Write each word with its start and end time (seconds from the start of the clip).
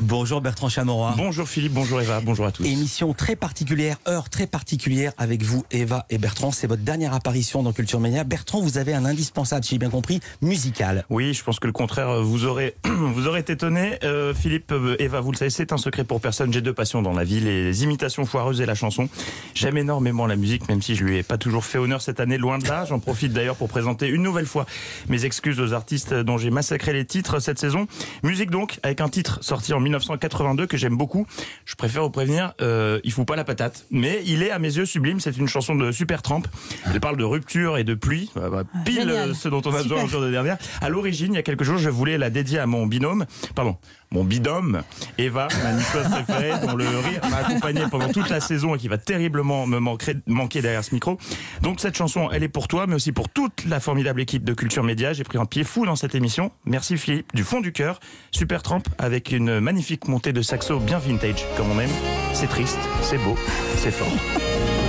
Bonjour 0.00 0.40
Bertrand 0.40 0.70
Chamorroy. 0.70 1.12
Bonjour 1.18 1.46
Philippe, 1.46 1.74
bonjour 1.74 2.00
Eva, 2.00 2.22
bonjour 2.22 2.46
à 2.46 2.52
tous. 2.52 2.64
Émission 2.64 3.12
très 3.12 3.36
particulière, 3.36 3.98
heure 4.08 4.30
très 4.30 4.46
particulière 4.46 5.12
avec 5.18 5.42
vous, 5.42 5.62
Eva 5.70 6.06
et 6.08 6.16
Bertrand. 6.16 6.52
C'est 6.52 6.66
votre 6.66 6.80
dernière 6.80 7.12
apparition 7.12 7.62
dans 7.62 7.74
Culture 7.74 8.00
Média. 8.00 8.24
Bertrand, 8.24 8.62
vous 8.62 8.78
avez 8.78 8.94
un 8.94 9.04
indispensable, 9.04 9.64
si 9.64 9.74
j'ai 9.74 9.78
bien 9.78 9.90
compris, 9.90 10.20
musical. 10.40 11.04
Oui, 11.10 11.34
je 11.34 11.44
pense 11.44 11.60
que 11.60 11.66
le 11.66 11.74
contraire 11.74 12.22
vous 12.22 12.46
aurait, 12.46 12.76
vous 12.86 13.26
aurait 13.26 13.44
étonné. 13.46 13.98
Euh, 14.04 14.32
Philippe, 14.32 14.72
euh, 14.72 14.96
Eva, 15.00 15.20
vous 15.20 15.32
le 15.32 15.36
savez, 15.36 15.50
c'est 15.50 15.70
un 15.70 15.76
secret 15.76 16.04
pour 16.04 16.22
personne. 16.22 16.50
J'ai 16.50 16.62
deux 16.62 16.72
passions 16.72 17.02
dans 17.02 17.12
la 17.12 17.24
vie, 17.24 17.40
les 17.40 17.84
imitations 17.84 18.24
foireuses 18.24 18.62
et 18.62 18.66
la 18.66 18.74
chanson. 18.74 19.10
J'aime 19.52 19.76
énormément 19.76 20.26
la 20.26 20.36
musique, 20.36 20.66
même 20.70 20.80
si 20.80 20.94
je 20.94 21.04
lui 21.04 21.18
ai 21.18 21.22
pas 21.22 21.36
toujours 21.36 21.66
fait 21.66 21.76
honneur 21.76 22.00
cette 22.00 22.20
année, 22.20 22.38
loin 22.38 22.56
de 22.56 22.66
là. 22.66 22.86
J'en 22.86 23.00
profite 23.00 23.34
d'ailleurs 23.34 23.56
pour 23.56 23.68
présenter 23.68 24.08
une 24.08 24.22
nouvelle 24.22 24.46
fois 24.46 24.64
mes 25.10 25.26
excuses 25.26 25.60
aux 25.60 25.74
artistes 25.74 26.14
dont 26.14 26.38
j'ai 26.38 26.50
massacré 26.50 26.94
les 26.94 27.04
titres 27.04 27.38
cette 27.38 27.58
saison. 27.58 27.86
Musique 28.22 28.50
donc, 28.50 28.80
avec 28.82 29.02
un 29.02 29.10
titre 29.10 29.40
sorti 29.42 29.57
sorti 29.58 29.72
en 29.72 29.80
1982 29.80 30.66
que 30.68 30.76
j'aime 30.76 30.96
beaucoup. 30.96 31.26
Je 31.64 31.74
préfère 31.74 32.02
vous 32.02 32.10
prévenir, 32.10 32.52
euh, 32.60 33.00
il 33.02 33.10
fout 33.10 33.26
pas 33.26 33.34
la 33.34 33.42
patate, 33.42 33.86
mais 33.90 34.22
il 34.24 34.44
est 34.44 34.52
à 34.52 34.60
mes 34.60 34.76
yeux 34.76 34.86
sublime. 34.86 35.18
C'est 35.18 35.36
une 35.36 35.48
chanson 35.48 35.74
de 35.74 35.90
Supertramp. 35.90 36.42
Elle 36.86 37.00
parle 37.00 37.16
de 37.16 37.24
rupture 37.24 37.76
et 37.76 37.82
de 37.82 37.94
pluie, 37.94 38.30
euh, 38.36 38.50
bah, 38.50 38.62
pile 38.84 39.00
Génial. 39.00 39.34
ce 39.34 39.48
dont 39.48 39.60
on 39.64 39.70
a 39.74 39.82
Super. 39.82 39.82
besoin 39.82 40.02
le 40.04 40.08
jour 40.08 40.20
de 40.22 40.30
dernière. 40.30 40.58
À 40.80 40.88
l'origine, 40.90 41.32
il 41.32 41.36
y 41.36 41.40
a 41.40 41.42
quelques 41.42 41.64
jours, 41.64 41.78
je 41.78 41.90
voulais 41.90 42.18
la 42.18 42.30
dédier 42.30 42.60
à 42.60 42.66
mon 42.66 42.86
binôme, 42.86 43.26
pardon, 43.56 43.76
mon 44.10 44.24
bidôme, 44.24 44.82
Eva, 45.18 45.48
ma 45.62 45.72
nichoise 45.72 46.08
préférée, 46.10 46.52
dont 46.66 46.76
le 46.76 46.86
rire 46.86 47.20
m'a 47.30 47.38
accompagné 47.38 47.82
pendant 47.90 48.08
toute 48.08 48.30
la 48.30 48.40
saison 48.40 48.74
et 48.74 48.78
qui 48.78 48.88
va 48.88 48.98
terriblement 48.98 49.66
me 49.66 49.78
manquer, 49.78 50.14
manquer 50.26 50.62
derrière 50.62 50.84
ce 50.84 50.94
micro. 50.94 51.18
Donc 51.62 51.80
cette 51.80 51.96
chanson, 51.96 52.30
elle 52.32 52.42
est 52.42 52.48
pour 52.48 52.68
toi, 52.68 52.86
mais 52.86 52.94
aussi 52.94 53.12
pour 53.12 53.28
toute 53.28 53.64
la 53.66 53.80
formidable 53.80 54.20
équipe 54.20 54.44
de 54.44 54.54
Culture 54.54 54.82
Média. 54.82 55.12
J'ai 55.12 55.24
pris 55.24 55.38
un 55.38 55.46
pied 55.46 55.64
fou 55.64 55.84
dans 55.84 55.96
cette 55.96 56.14
émission. 56.14 56.50
Merci 56.64 56.96
Philippe, 56.96 57.34
du 57.34 57.44
fond 57.44 57.60
du 57.60 57.72
cœur. 57.72 58.00
Super 58.30 58.62
Tramp 58.62 58.82
avec 58.98 59.32
une 59.32 59.60
magnifique 59.60 60.08
montée 60.08 60.32
de 60.32 60.42
saxo 60.42 60.78
bien 60.78 60.98
vintage, 60.98 61.44
comme 61.56 61.70
on 61.70 61.78
aime. 61.80 61.90
C'est 62.32 62.48
triste, 62.48 62.78
c'est 63.02 63.18
beau, 63.18 63.36
c'est 63.76 63.90
fort. 63.90 64.87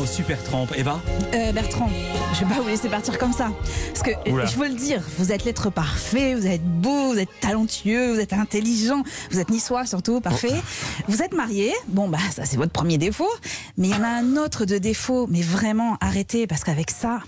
Now, 0.00 0.06
Supertramp. 0.06 0.68
Eva 0.76 1.00
Euh, 1.34 1.52
Bertrand, 1.52 1.88
je 2.32 2.40
vais 2.44 2.54
pas 2.54 2.60
vous 2.60 2.68
laisser 2.68 2.88
partir 2.88 3.18
comme 3.18 3.32
ça. 3.32 3.50
Parce 3.92 4.02
que, 4.02 4.30
Oula. 4.30 4.46
je 4.46 4.56
veux 4.56 4.68
le 4.68 4.74
dire, 4.74 5.02
vous 5.18 5.30
êtes 5.32 5.44
l'être 5.44 5.68
parfait, 5.70 6.34
vous 6.34 6.46
êtes 6.46 6.64
beau, 6.64 7.12
vous 7.12 7.18
êtes 7.18 7.28
talentueux, 7.40 8.14
vous 8.14 8.20
êtes 8.20 8.32
intelligent, 8.32 9.02
vous 9.30 9.38
êtes 9.40 9.50
niçois 9.50 9.84
surtout, 9.86 10.20
parfait. 10.20 10.54
Vous 11.08 11.22
êtes 11.22 11.34
marié, 11.34 11.72
bon 11.88 12.08
bah 12.08 12.18
ça 12.34 12.44
c'est 12.46 12.56
votre 12.56 12.72
premier 12.72 12.96
défaut. 12.98 13.28
Mais 13.76 13.88
il 13.88 13.90
y 13.90 13.94
en 13.94 14.02
a 14.02 14.08
un 14.08 14.36
autre 14.36 14.64
de 14.64 14.78
défaut, 14.78 15.26
mais 15.28 15.42
vraiment 15.42 15.96
arrêtez, 16.00 16.46
parce 16.46 16.64
qu'avec 16.64 16.90
ça, 16.90 17.20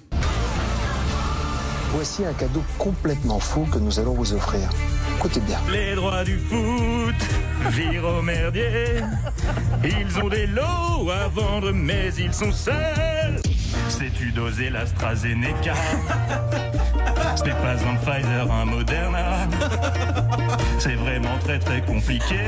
Voici 1.95 2.25
un 2.25 2.33
cadeau 2.33 2.63
complètement 2.79 3.39
fou 3.39 3.67
que 3.71 3.79
nous 3.79 4.01
allons 4.01 4.15
vous 4.15 4.33
offrir. 4.33 4.69
Écoutez 5.19 5.41
bien. 5.41 5.59
Les 5.71 5.95
droits 5.95 6.25
du 6.25 6.39
foot 6.39 7.15
virent 7.71 8.19
au 8.19 8.23
merdier. 8.23 9.03
Ils 9.85 10.19
ont 10.19 10.29
des 10.29 10.47
lots 10.47 11.11
à 11.11 11.29
vendre, 11.29 11.71
mais 11.73 12.11
ils 12.19 12.33
sont 12.33 12.51
seuls. 12.51 13.41
Sais-tu 13.89 14.31
doser 14.33 14.71
l'AstraZeneca 14.71 15.75
Ce 17.37 17.43
n'est 17.45 17.51
pas 17.51 17.75
un 17.75 17.97
Pfizer, 17.97 18.51
un 18.51 18.65
Moderna. 18.65 19.49
C'est 20.79 20.95
vraiment 20.95 21.39
très 21.45 21.59
très 21.59 21.83
compliqué. 21.83 22.41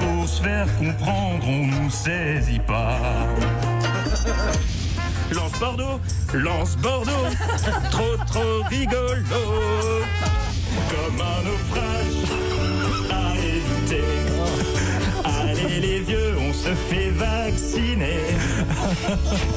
Pour 0.00 0.28
se 0.28 0.42
faire 0.42 0.66
comprendre, 0.76 1.46
on 1.46 1.66
nous 1.66 1.90
saisit 1.90 2.60
pas. 2.60 2.98
Lance 5.58 5.76
Bordeaux, 5.76 6.00
lance 6.34 6.76
Bordeaux, 6.76 7.10
trop 7.90 8.16
trop 8.26 8.62
rigolo. 8.70 9.08
Comme 10.88 11.20
un 11.20 11.42
naufrage 11.42 12.30
à 13.10 13.34
éviter. 13.36 14.04
Allez 15.24 15.80
les 15.80 16.00
vieux, 16.00 16.36
on 16.48 16.52
se 16.52 16.68
fait 16.88 17.10
vacciner. 17.10 18.20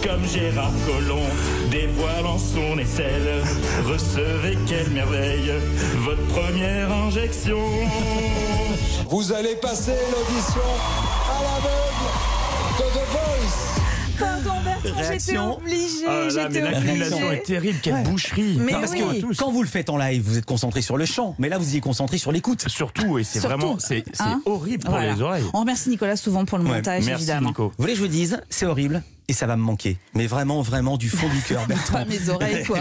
Comme 0.03 0.25
Gérard 0.25 0.71
Collomb, 0.87 1.29
dévoilant 1.69 2.39
son 2.39 2.79
aisselle. 2.79 3.43
Recevez 3.85 4.57
quelle 4.67 4.89
merveille, 4.89 5.53
votre 5.97 6.25
première 6.27 6.91
injection. 6.91 7.59
Vous 9.07 9.31
allez 9.31 9.55
passer 9.55 9.97
l'audition 10.09 10.61
à 11.29 11.43
l'aveugle 11.43 12.79
de 12.79 12.99
The 12.99 13.05
Voice. 13.11 13.80
Pardon 14.21 14.51
Bertrand, 14.63 14.81
j'étais 14.83 15.01
Réaction. 15.09 15.57
obligée, 15.57 16.05
Ah 16.07 16.27
là, 16.33 16.49
mais 16.49 16.61
l'accumulation 16.61 17.31
est 17.31 17.43
terrible, 17.43 17.79
quelle 17.81 17.93
Ouais. 17.95 18.03
boucherie. 18.03 18.57
Mais 18.59 18.71
Non, 18.73 18.79
parce 18.79 18.91
oui. 18.93 19.21
que 19.21 19.35
quand 19.35 19.51
vous 19.51 19.61
le 19.63 19.67
faites 19.67 19.89
en 19.89 19.97
live, 19.97 20.21
vous 20.23 20.37
êtes 20.37 20.45
concentré 20.45 20.81
sur 20.81 20.97
le 20.97 21.05
chant, 21.05 21.35
mais 21.39 21.49
là 21.49 21.57
vous 21.57 21.73
y 21.73 21.77
êtes 21.77 21.83
concentré 21.83 22.17
sur 22.17 22.31
l'écoute. 22.31 22.63
Surtout, 22.67 23.17
et 23.19 23.23
c'est 23.23 23.39
Surtout, 23.39 23.57
vraiment, 23.57 23.79
c'est 23.79 24.03
c'est 24.13 24.23
hein. 24.23 24.41
horrible 24.45 24.83
pour 24.83 24.93
Voilà. 24.95 25.13
les 25.13 25.21
oreilles. 25.21 25.43
On 25.53 25.59
remercie 25.61 25.89
Nicolas 25.89 26.15
souvent 26.15 26.45
pour 26.45 26.57
le 26.57 26.63
Ouais, 26.65 26.75
montage, 26.77 27.03
Merci 27.05 27.23
évidemment. 27.23 27.49
Nico. 27.49 27.67
Vous 27.69 27.73
voulez 27.83 27.93
que 27.93 27.99
je 27.99 28.03
vous 28.03 28.09
dise, 28.09 28.41
c'est 28.49 28.65
horrible 28.65 29.03
et 29.27 29.33
ça 29.33 29.45
va 29.47 29.55
me 29.55 29.61
manquer. 29.63 29.97
Mais 30.13 30.27
vraiment, 30.27 30.61
vraiment 30.61 30.97
du 30.97 31.09
fond 31.09 31.27
du 31.29 31.41
cœur, 31.41 31.65
Bertrand. 31.67 31.99
Pas 31.99 32.05
mes 32.05 32.29
oreilles, 32.29 32.63
quoi. 32.65 32.79